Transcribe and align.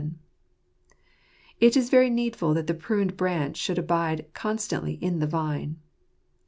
n). 0.01 0.15
It 1.59 1.77
is 1.77 1.91
very 1.91 2.09
needful 2.09 2.55
that 2.55 2.65
the 2.65 2.73
pruned 2.73 3.15
branch 3.15 3.55
should 3.57 3.77
abide 3.77 4.25
constantly 4.33 4.93
in 4.95 5.19
the 5.19 5.27
vine 5.27 5.77